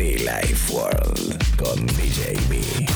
[0.00, 2.86] Life World con DJ B.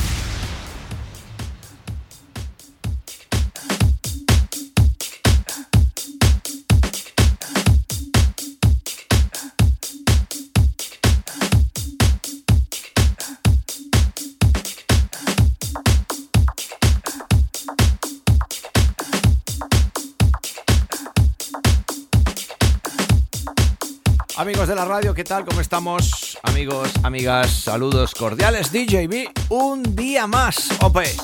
[24.36, 25.44] Amigos de la radio, ¿qué tal?
[25.44, 26.38] ¿Cómo estamos?
[26.54, 28.70] Amigos, amigas, saludos cordiales.
[28.70, 31.16] DJB, un día más, OPE.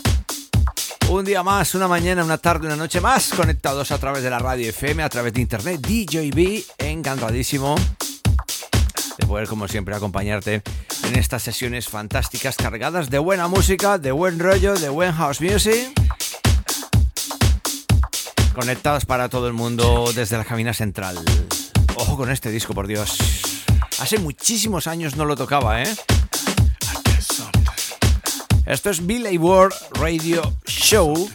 [1.08, 4.40] Un día más, una mañana, una tarde, una noche más, conectados a través de la
[4.40, 5.80] radio FM, a través de internet.
[5.82, 7.76] DJB, encantadísimo
[9.18, 10.62] de poder, como siempre, acompañarte
[11.04, 15.92] en estas sesiones fantásticas cargadas de buena música, de buen rollo, de buen house music.
[18.52, 21.16] Conectados para todo el mundo desde la cabina central.
[21.94, 23.49] Ojo con este disco, por Dios.
[24.00, 25.96] Hace muchísimos años no lo tocaba, ¿eh?
[28.64, 31.30] Esto es Billy World Radio Show,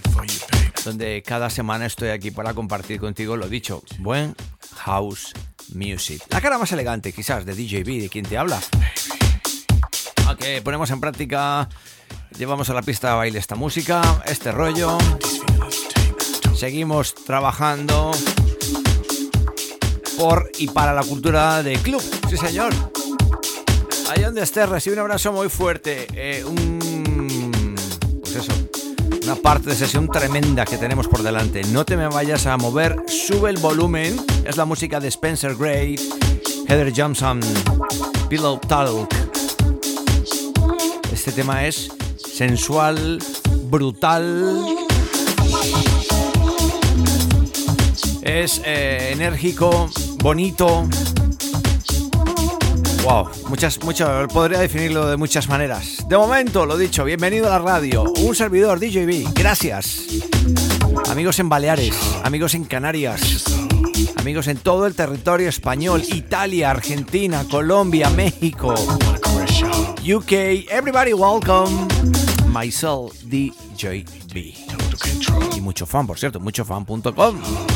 [0.83, 4.35] donde cada semana estoy aquí para compartir contigo lo dicho, buen
[4.77, 5.31] house
[5.75, 6.23] music.
[6.29, 8.59] La cara más elegante, quizás, de DJB, de quien te habla.
[10.27, 11.69] Ok, ponemos en práctica,
[12.35, 14.97] llevamos a la pista de baile esta música, este rollo.
[16.55, 18.11] Seguimos trabajando
[20.17, 22.01] por y para la cultura de club.
[22.29, 22.73] Sí, señor.
[24.09, 26.07] Ahí donde estés, recibe un abrazo muy fuerte.
[26.13, 27.75] Eh, un.
[28.21, 28.51] Pues eso.
[29.23, 31.63] Una parte de sesión tremenda que tenemos por delante.
[31.71, 34.23] No te me vayas a mover, sube el volumen.
[34.45, 35.95] Es la música de Spencer Gray,
[36.67, 37.39] Heather Johnson,
[38.29, 39.09] Pillow Talk.
[41.11, 41.89] Este tema es
[42.35, 43.17] sensual,
[43.63, 44.65] brutal.
[48.21, 49.89] Es eh, enérgico,
[50.25, 50.89] bonito.
[53.03, 56.03] Wow, muchas, mucho, podría definirlo de muchas maneras.
[56.09, 58.05] De momento, lo dicho, bienvenido a la radio.
[58.21, 60.01] Un servidor DJB, gracias.
[61.11, 63.43] Amigos en Baleares, amigos en Canarias,
[64.17, 68.73] amigos en todo el territorio español, Italia, Argentina, Colombia, México,
[70.01, 70.31] UK,
[70.71, 71.87] everybody welcome.
[72.47, 74.55] Myself DJB.
[75.55, 77.74] Y mucho fan, por cierto, muchofan.com.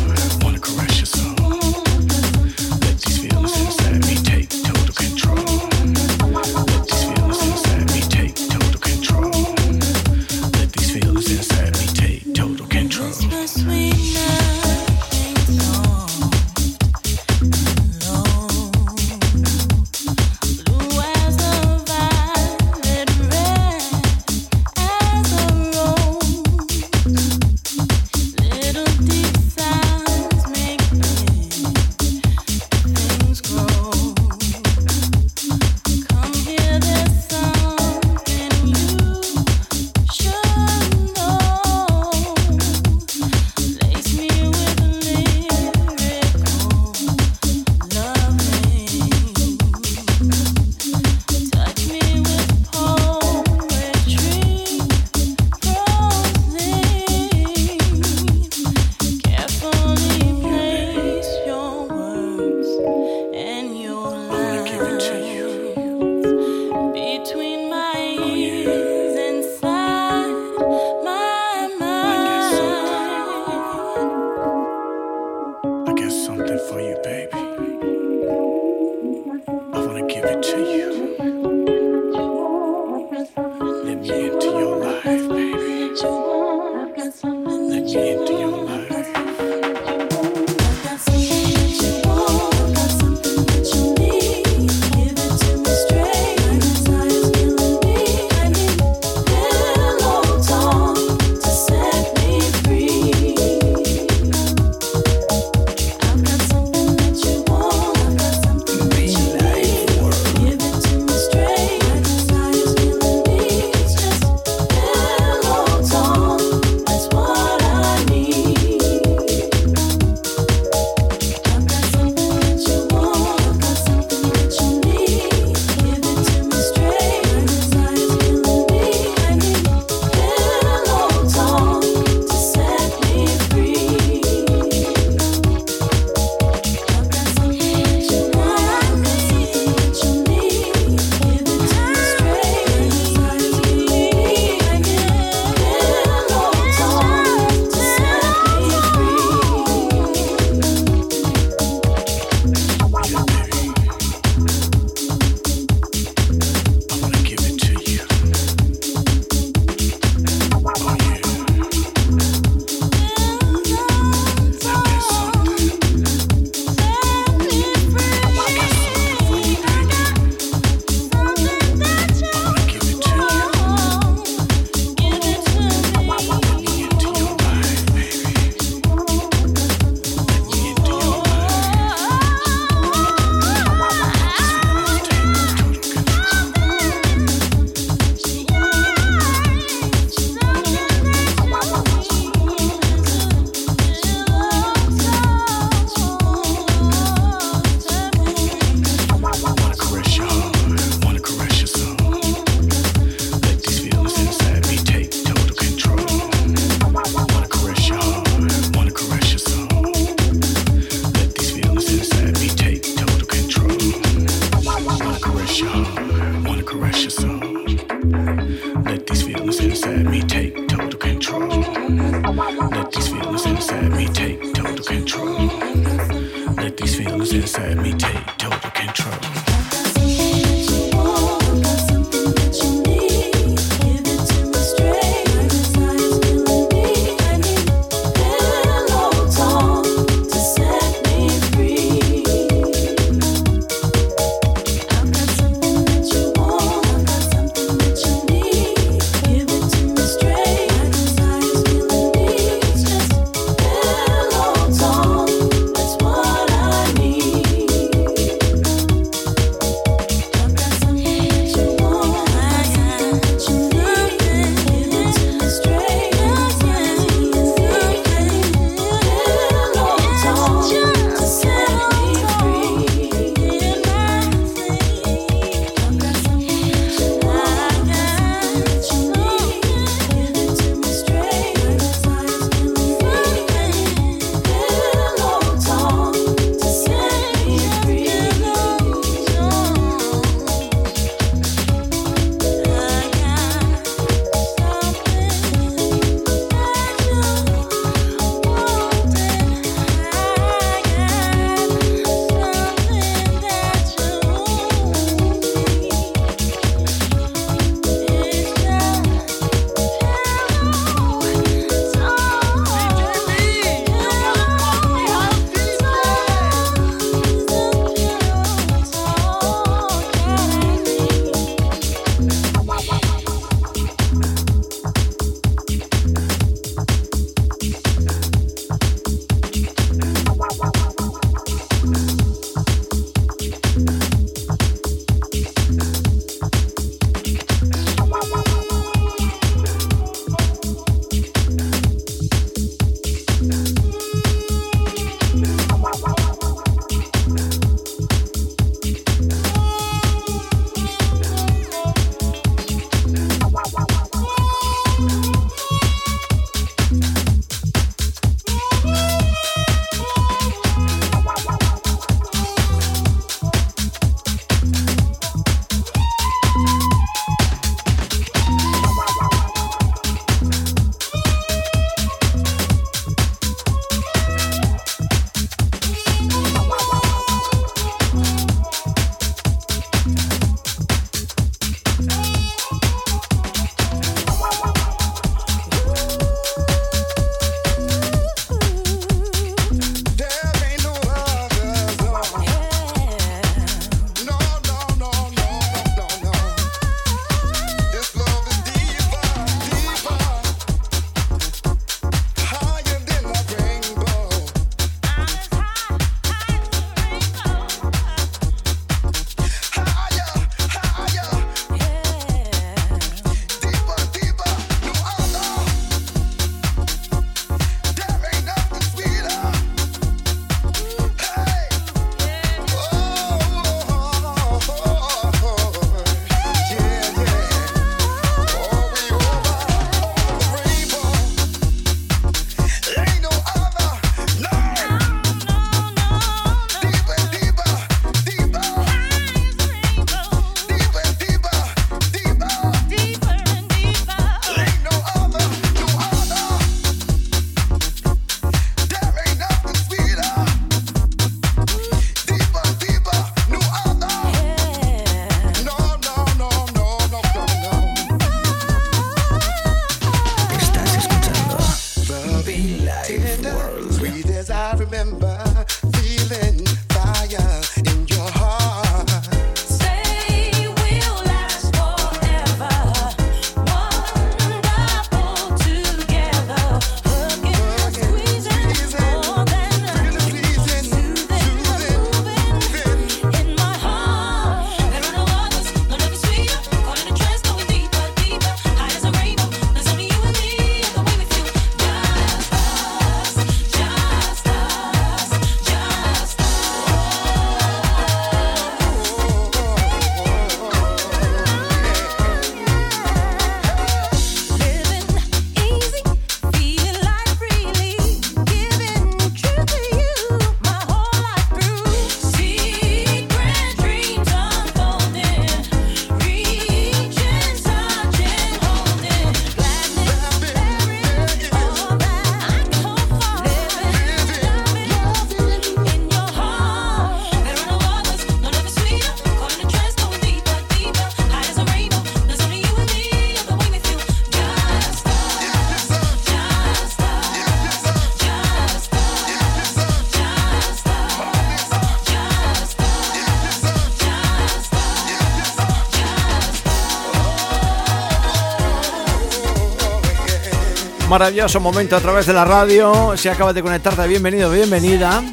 [551.09, 553.17] Maravilloso momento a través de la radio.
[553.17, 555.23] Si acabas de conectarte, bienvenido, bienvenida.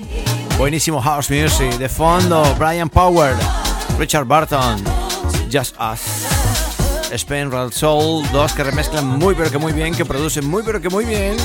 [0.56, 1.70] Buenísimo house music.
[1.76, 3.34] De fondo, Brian Power,
[3.98, 4.82] Richard Barton,
[5.52, 7.12] Just Us.
[7.12, 10.80] Spain Real Soul, dos que remezclan muy pero que muy bien, que producen muy pero
[10.80, 11.36] que muy bien.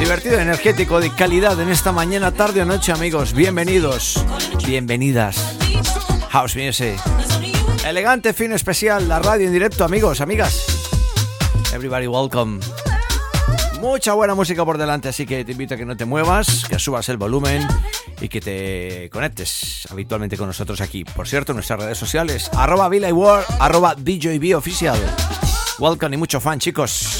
[0.00, 3.32] Divertido, energético, de calidad en esta mañana, tarde o noche, amigos.
[3.32, 4.26] Bienvenidos,
[4.66, 5.56] bienvenidas.
[6.30, 7.00] House Music.
[7.86, 10.66] Elegante, fino, especial, la radio en directo, amigos, amigas.
[11.72, 12.58] Everybody welcome.
[13.80, 16.78] Mucha buena música por delante, así que te invito a que no te muevas, que
[16.78, 17.66] subas el volumen
[18.20, 21.04] y que te conectes habitualmente con nosotros aquí.
[21.04, 23.08] Por cierto, en nuestras redes sociales, arroba Villa
[23.60, 24.98] arroba DJB Oficial.
[25.78, 27.15] Welcome y mucho fan, chicos.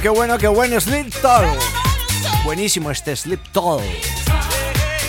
[0.00, 0.80] Qué bueno, qué bueno.
[0.80, 1.46] Sleep Toll.
[2.44, 3.82] Buenísimo este Sleep Toll.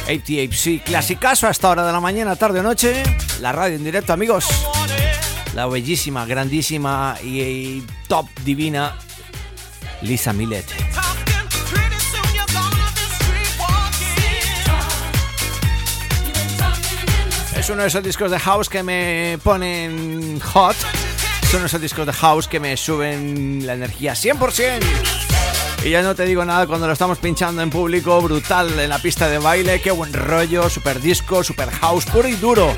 [0.08, 3.04] ATHC, clasicazo a esta hora de la mañana, tarde o noche.
[3.42, 4.48] La radio en directo, amigos.
[5.54, 8.96] La bellísima, grandísima y, y top divina
[10.02, 10.66] Lisa Millet.
[17.58, 20.76] Es uno de esos discos de house que me ponen hot.
[21.52, 24.84] Son esos discos de house que me suben la energía 100%.
[25.86, 29.00] Y ya no te digo nada cuando lo estamos pinchando en público, brutal en la
[29.00, 32.76] pista de baile, qué buen rollo, super disco, super house, puro y duro.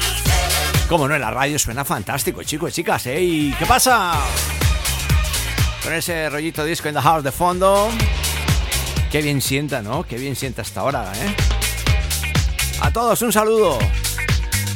[0.87, 3.19] Como no, en la radio suena fantástico, chicos y chicas, ¿eh?
[3.21, 4.13] ¿Y qué pasa?
[5.83, 7.89] Con ese rollito disco en the house de fondo.
[9.11, 10.03] Qué bien sienta, ¿no?
[10.03, 11.35] Qué bien sienta hasta ahora, ¿eh?
[12.81, 13.79] A todos un saludo.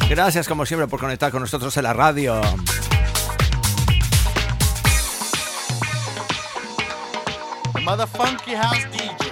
[0.10, 2.42] Gracias como siempre por conectar con nosotros en la radio.
[7.84, 9.23] Motherfunky House DJ.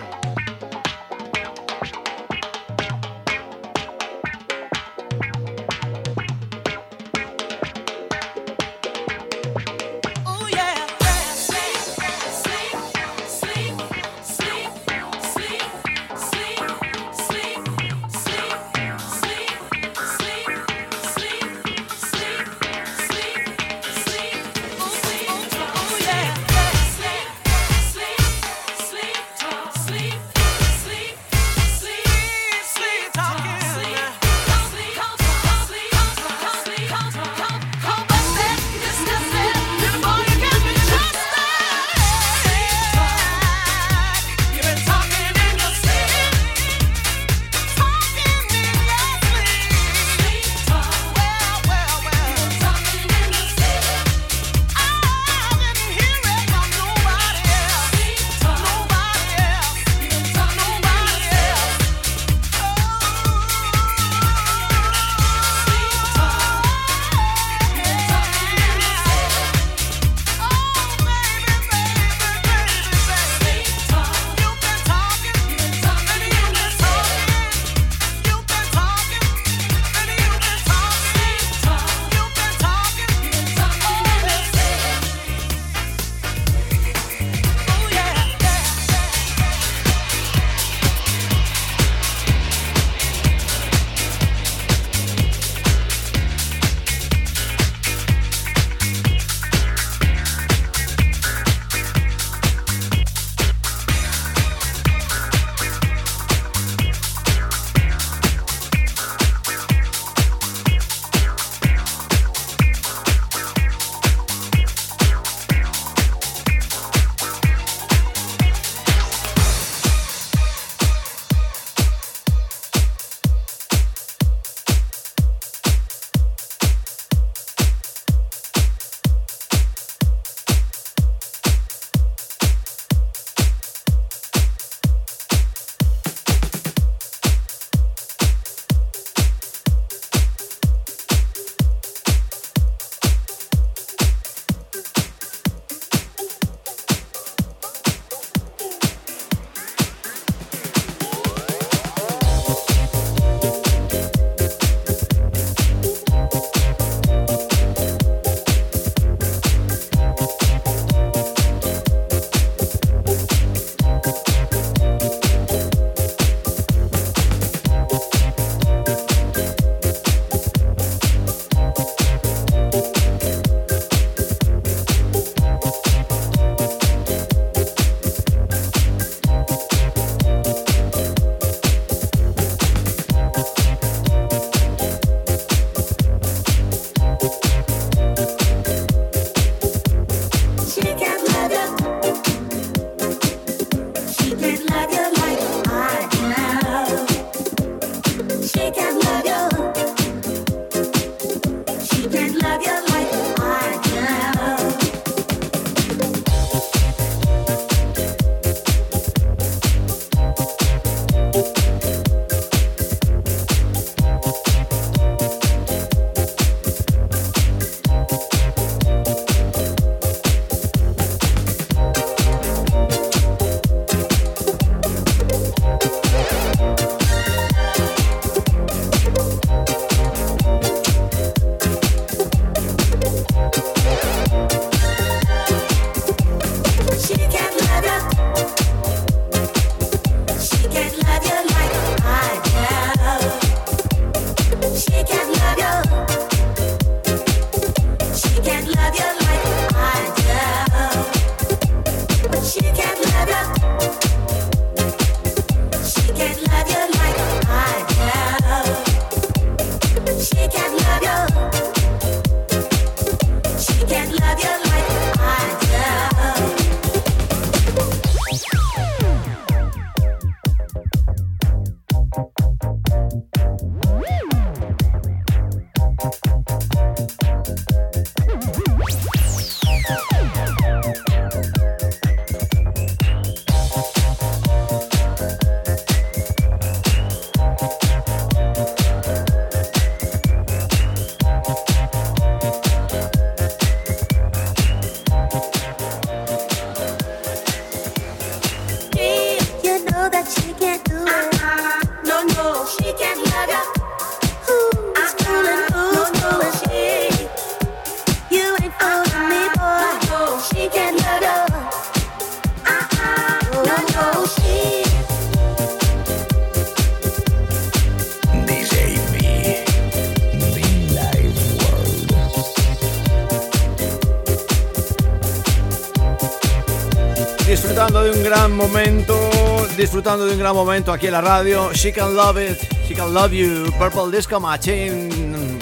[328.32, 331.74] Gran momento, disfrutando de un gran momento aquí en la radio.
[331.74, 335.10] She can love it, she can love you, Purple Disco Machine.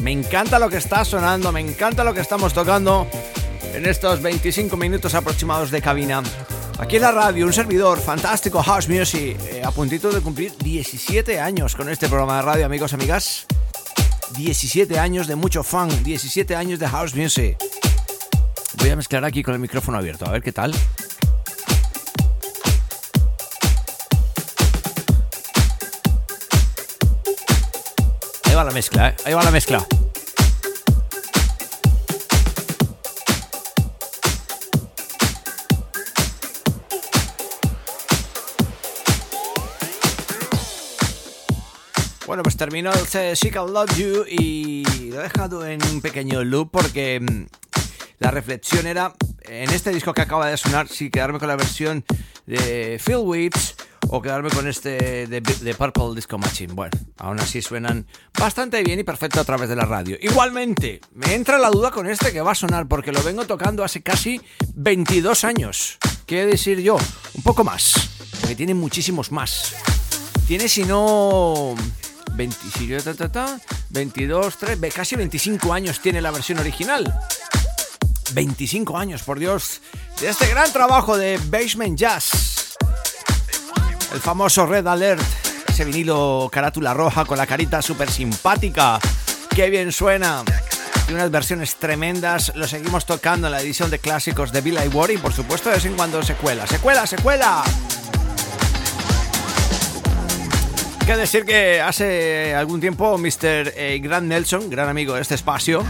[0.04, 3.08] Me encanta lo que está sonando, me encanta lo que estamos tocando
[3.74, 6.22] en estos 25 minutos aproximados de cabina.
[6.78, 11.40] Aquí en la radio, un servidor fantástico, House Music, eh, a puntito de cumplir 17
[11.40, 13.48] años con este programa de radio, amigos, amigas.
[14.38, 17.58] 17 años de mucho fun, 17 años de House Music.
[18.76, 20.76] Voy a mezclar aquí con el micrófono abierto, a ver qué tal.
[28.60, 29.15] Va la mezcla, ¿eh?
[29.24, 29.88] Ahí va la mezcla.
[42.28, 46.43] Bueno, pues terminó el She Can Love You y lo he dejado en un pequeño
[46.43, 47.45] loop porque mm,
[48.19, 52.04] la reflexión era en este disco que acaba de sonar si quedarme con la versión
[52.45, 53.76] de Phil Whips
[54.12, 56.74] o quedarme con este de, Purple Disco Machine.
[56.74, 58.06] Bueno, aún así suenan
[58.38, 60.17] bastante bien y perfecto a través de la radio.
[60.22, 63.84] Igualmente, me entra la duda con este que va a sonar porque lo vengo tocando
[63.84, 64.41] hace casi
[64.74, 65.98] 22 años.
[66.26, 66.98] ¿Qué decir yo?
[67.34, 67.93] Un poco más,
[68.39, 69.76] porque tiene muchísimos más.
[70.48, 71.76] Tiene si no
[72.34, 76.58] 20, si yo, ta, ta, ta, 22, 3, ve, casi 25 años tiene la versión
[76.60, 77.13] original.
[78.34, 79.82] 25 años, por Dios,
[80.19, 82.60] de este gran trabajo de Basement Jazz.
[84.13, 85.22] El famoso Red Alert,
[85.67, 89.00] ese vinilo carátula roja con la carita súper simpática.
[89.56, 90.43] Qué bien suena.
[91.08, 92.52] Y unas versiones tremendas.
[92.56, 95.76] Lo seguimos tocando en la edición de clásicos de Bill Ward y por supuesto de
[95.76, 96.65] vez en cuando se cuela.
[96.65, 97.63] ¡Se cuela, se cuela!
[101.10, 103.74] que decir que hace algún tiempo Mr.
[103.76, 105.84] eh, Grant Nelson, gran amigo de este espacio,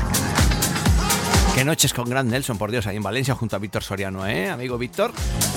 [1.54, 4.50] qué noches con Grant Nelson, por Dios, ahí en Valencia junto a Víctor Soriano, ¿eh?
[4.50, 5.12] Amigo Víctor.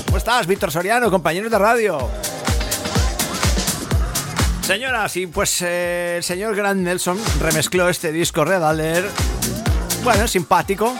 [0.07, 2.11] ¿Cómo estás, Víctor Soriano, compañeros de radio?
[4.63, 9.11] Señoras, y pues eh, el señor Grant Nelson remezcló este disco Red Alert.
[10.05, 10.97] Bueno, simpático.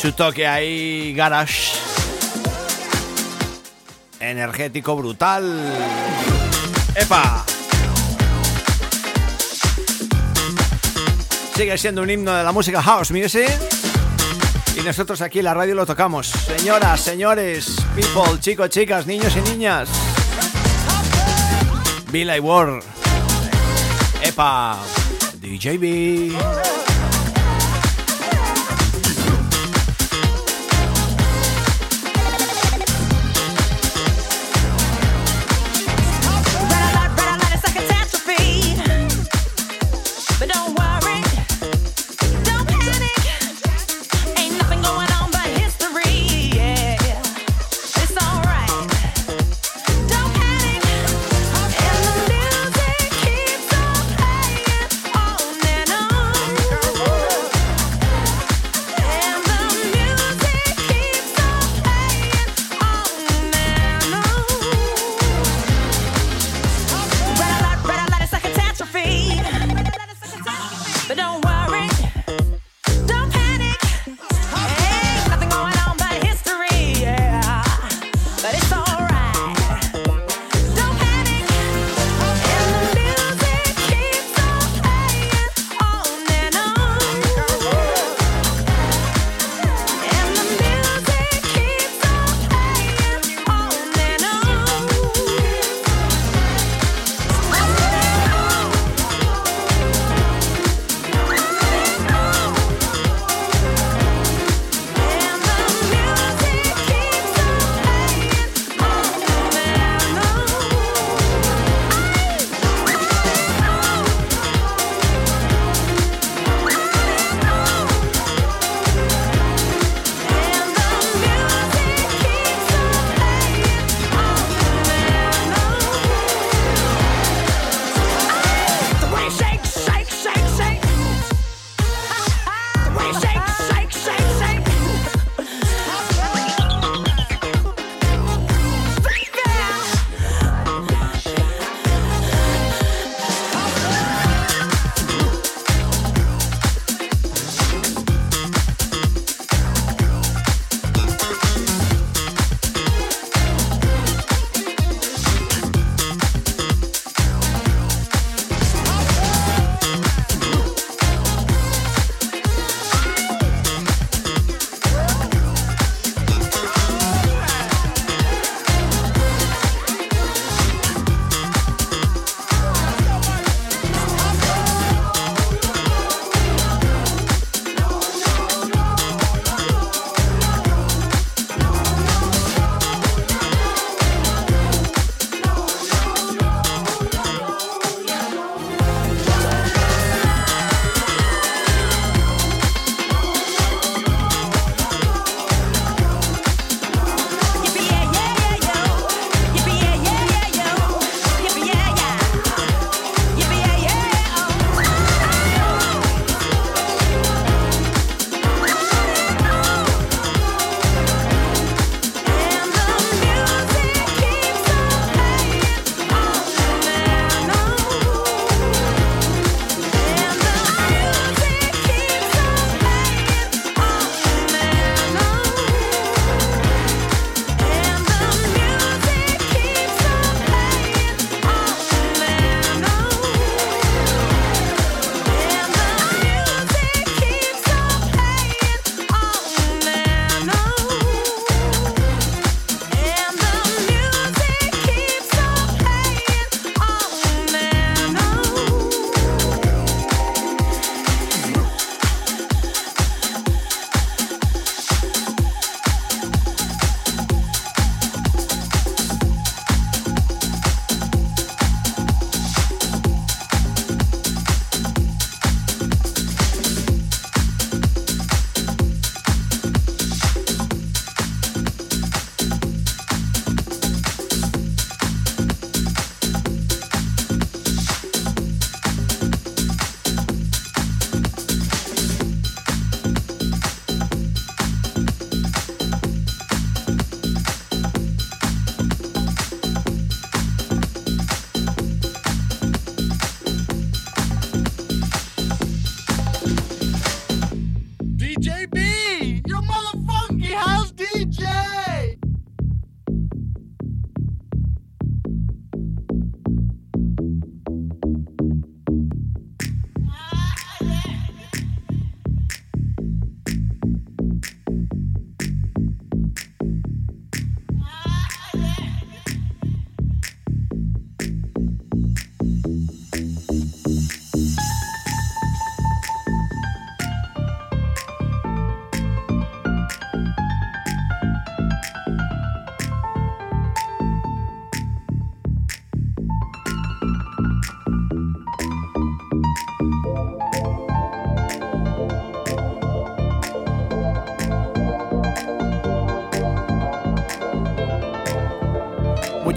[0.00, 1.72] Su toque ahí, garage.
[4.20, 5.72] Energético, brutal.
[6.94, 7.44] ¡Epa!
[11.56, 13.50] Sigue siendo un himno de la música house music.
[14.78, 16.28] Y nosotros aquí en la radio lo tocamos.
[16.28, 19.88] Señoras, señores, people, chicos, chicas, niños y niñas.
[22.16, 22.82] Billy Ward.
[24.22, 24.78] ¡Epa!
[25.38, 26.75] DJB.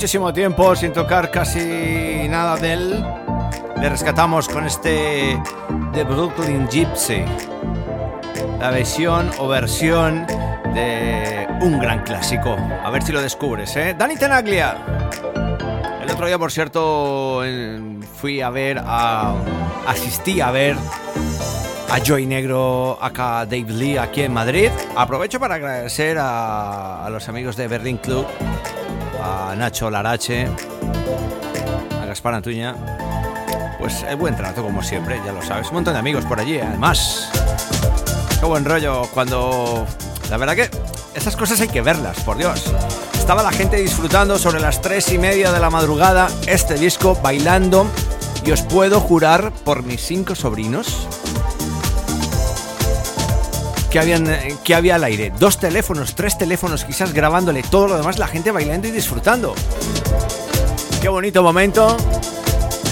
[0.09, 3.05] Muchísimo tiempo sin tocar casi nada de él.
[3.79, 5.39] Le rescatamos con este
[5.93, 7.23] The Brooklyn Gypsy.
[8.59, 10.25] La versión o versión
[10.73, 12.57] de un gran clásico.
[12.83, 13.93] A ver si lo descubres, ¿eh?
[13.95, 14.77] Dani Tenaglia.
[16.01, 17.43] El otro día, por cierto,
[18.15, 19.35] fui a ver a.
[19.85, 20.75] Asistí a ver
[21.91, 24.71] a Joy Negro, acá Dave Lee, aquí en Madrid.
[24.95, 28.25] Aprovecho para agradecer a, a los amigos de Berlin Club,
[29.55, 30.47] Nacho Larache,
[32.01, 32.75] a Gaspar Antuña.
[33.79, 35.67] Pues el buen trato, como siempre, ya lo sabes.
[35.69, 36.63] Un montón de amigos por allí, ¿eh?
[36.63, 37.29] además.
[38.39, 39.85] Qué buen rollo cuando...
[40.29, 40.69] La verdad que
[41.15, 42.65] estas cosas hay que verlas, por Dios.
[43.13, 47.87] Estaba la gente disfrutando sobre las tres y media de la madrugada este disco, bailando.
[48.45, 51.07] Y os puedo jurar por mis cinco sobrinos
[53.89, 54.27] que, habían,
[54.69, 55.33] que había al aire.
[55.39, 59.55] Dos teléfonos, tres teléfonos quizás grabándole todo lo demás, la gente bailando y disfrutando.
[61.01, 61.97] Qué bonito momento.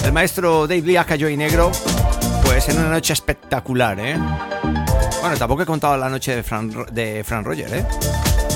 [0.04, 1.70] El maestro Dave Lee cayó y negro,
[2.44, 4.18] pues en una noche espectacular, ¿eh?
[5.20, 7.86] Bueno, tampoco he contado la noche de Fran, de Fran Roger, ¿eh?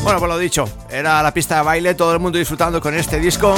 [0.03, 3.21] Bueno, pues lo dicho, era la pista de baile, todo el mundo disfrutando con este
[3.21, 3.55] disco.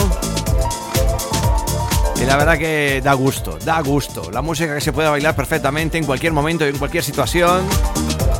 [2.20, 4.30] Y la verdad que da gusto, da gusto.
[4.30, 7.66] La música que se puede bailar perfectamente en cualquier momento y en cualquier situación.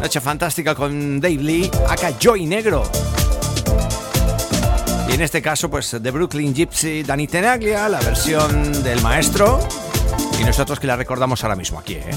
[0.05, 2.83] Noche fantástica con Dave Lee, acá Joy Negro.
[5.09, 9.67] Y en este caso, pues de Brooklyn Gypsy, Danny Tenaglia, la versión del maestro.
[10.39, 12.11] Y nosotros que la recordamos ahora mismo aquí, ¿eh?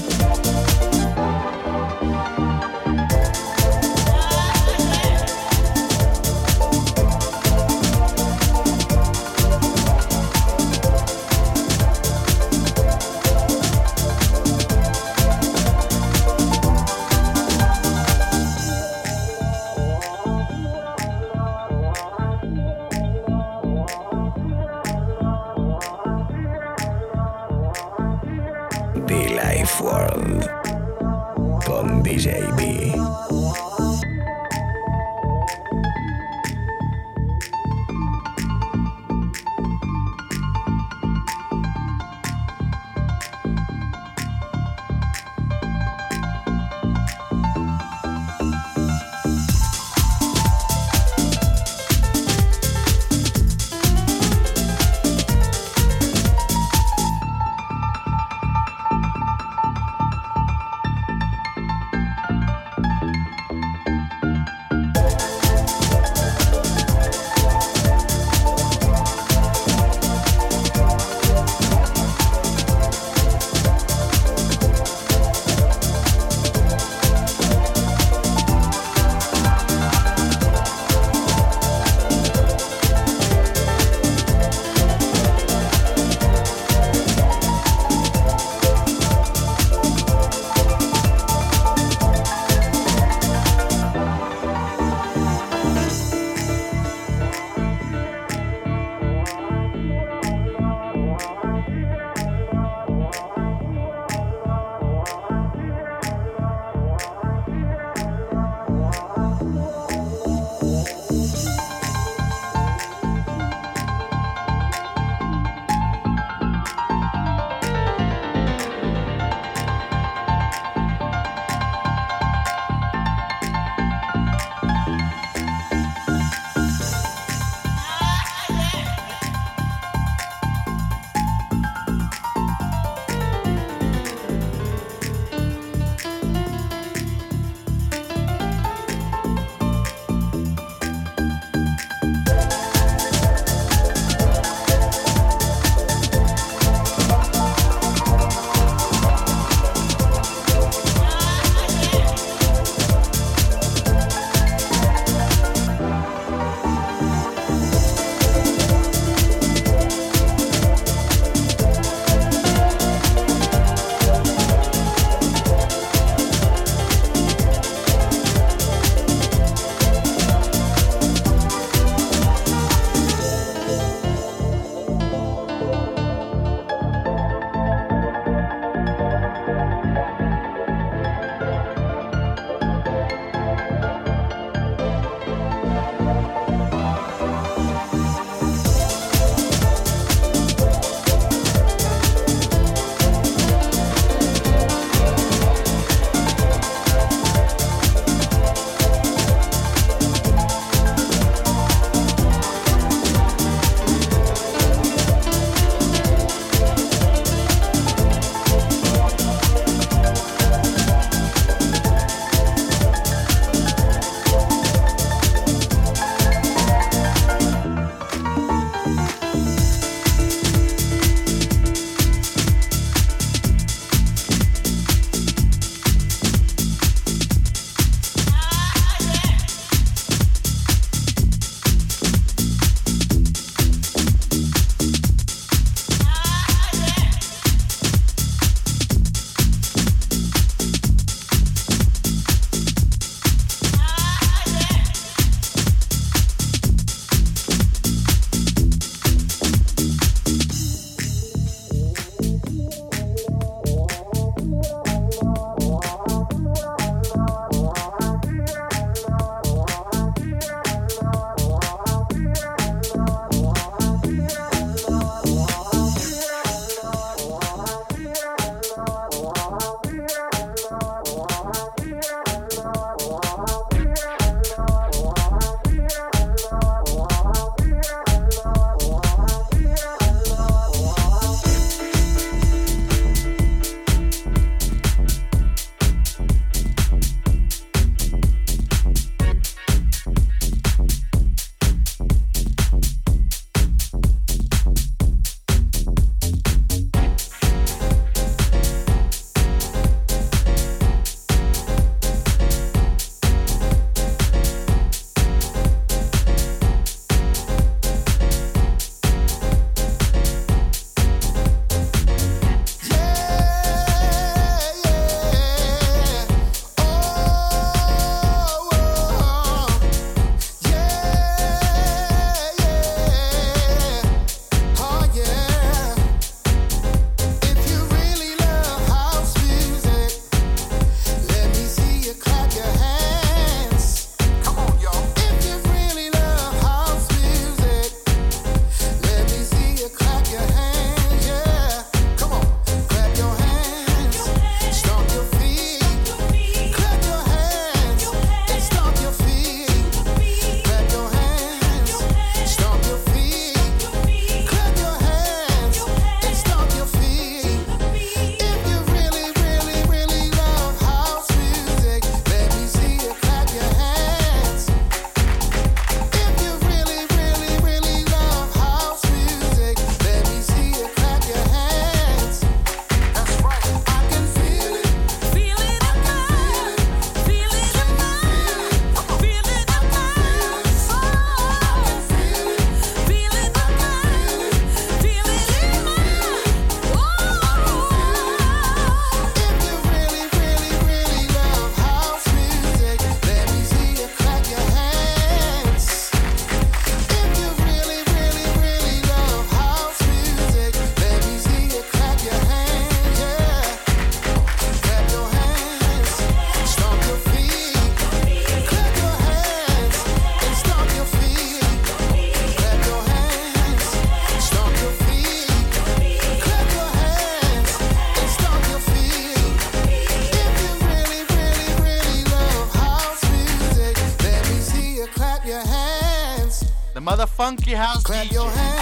[428.08, 428.77] Clap your hands,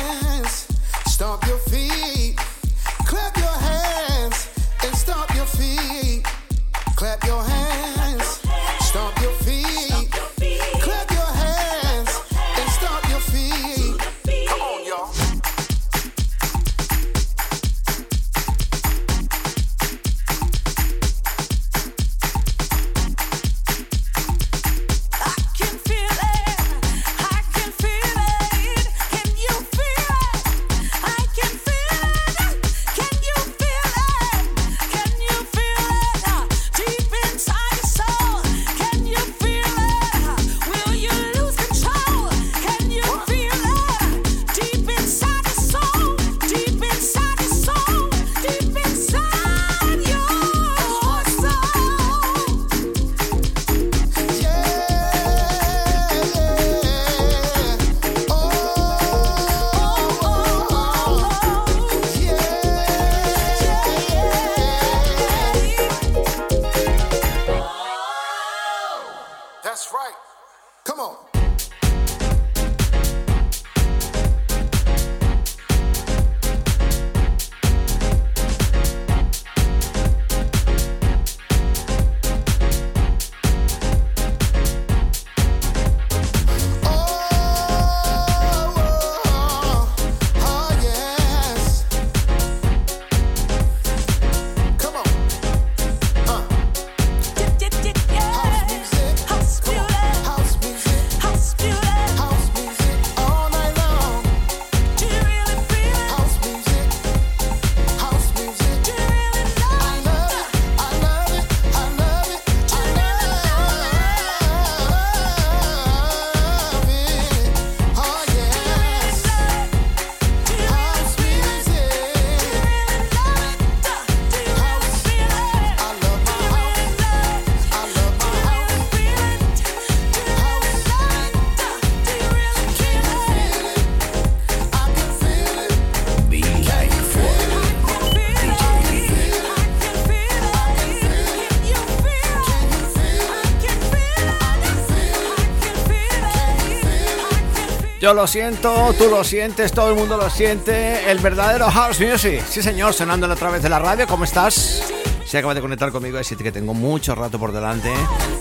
[148.07, 151.11] Yo lo siento, tú lo sientes, todo el mundo lo siente.
[151.11, 152.41] El verdadero House Music.
[152.49, 154.07] Sí, señor, sonando a través de la radio.
[154.07, 154.81] ¿Cómo estás?
[155.25, 157.93] Si acabas de conectar conmigo, decirte que tengo mucho rato por delante.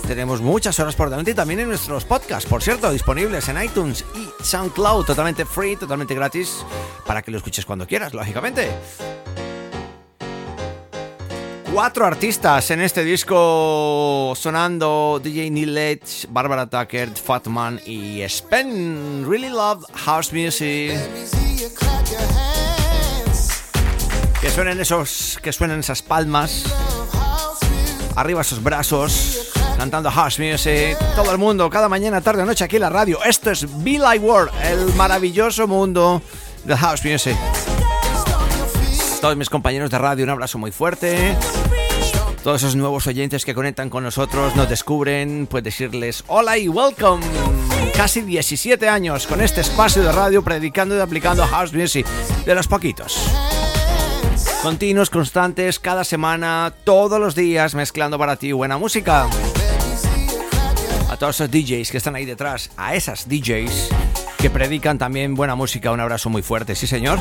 [0.06, 4.04] Tenemos muchas horas por delante y también en nuestros podcasts, por cierto, disponibles en iTunes
[4.14, 6.64] y SoundCloud, totalmente free, totalmente gratis,
[7.04, 8.70] para que lo escuches cuando quieras, lógicamente.
[11.72, 19.26] Cuatro artistas en este disco sonando DJ Neil Edge, Barbara Tucker, Fatman y Spen.
[19.28, 20.96] Really love house music.
[24.40, 26.64] Que suenen esos, que suenen esas palmas,
[28.14, 30.96] arriba esos brazos, cantando house music.
[31.16, 33.22] Todo el mundo, cada mañana, tarde o noche aquí en la radio.
[33.24, 36.22] Esto es Be Like World, el maravilloso mundo
[36.64, 37.36] del house music.
[39.26, 41.36] Todos mis compañeros de radio, un abrazo muy fuerte.
[42.44, 47.26] Todos esos nuevos oyentes que conectan con nosotros, nos descubren, pues decirles hola y welcome.
[47.96, 52.06] Casi 17 años con este espacio de radio predicando y aplicando house music
[52.44, 53.18] de los poquitos.
[54.62, 59.26] Continuos, constantes, cada semana, todos los días, mezclando para ti buena música.
[61.10, 63.88] A todos esos DJs que están ahí detrás, a esas DJs
[64.38, 67.18] que predican también buena música, un abrazo muy fuerte, sí señor.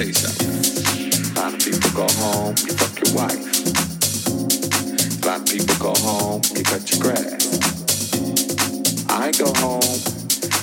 [0.00, 1.36] tell you something.
[1.36, 3.44] A lot of people go home, you fuck your wife.
[5.20, 7.44] A lot of people go home, you cut your grass.
[9.10, 9.92] I go home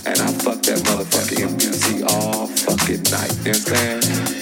[0.05, 3.33] and I fuck that motherfucking MPC all fucking night.
[3.45, 4.09] You understand?
[4.09, 4.36] Know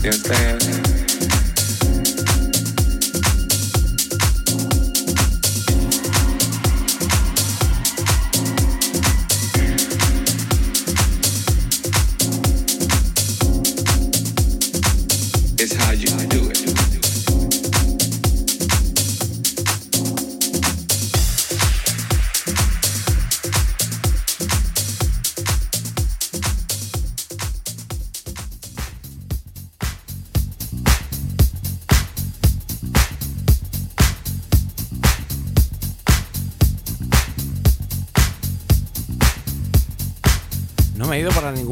[0.00, 0.87] You're there.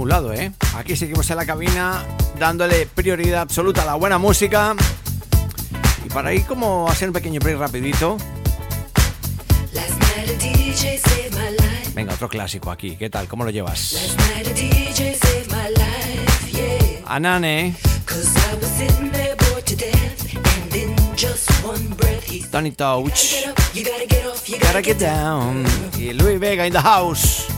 [0.08, 0.52] lado, ¿eh?
[0.76, 2.04] Aquí seguimos en la cabina
[2.38, 4.74] dándole prioridad absoluta a la buena música.
[6.04, 8.16] Y para ir como hacer un pequeño break rapidito.
[11.94, 12.96] Venga, otro clásico aquí.
[12.96, 13.26] ¿Qué tal?
[13.26, 14.16] ¿Cómo lo llevas?
[17.06, 17.74] Anane.
[22.50, 23.46] Tony Touch.
[24.60, 25.64] Gotta get down.
[25.98, 27.55] Y Louis Vega in the house.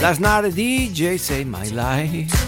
[0.00, 2.47] Last night, a DJ, saved my life.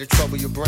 [0.00, 0.65] instead of trouble your brain.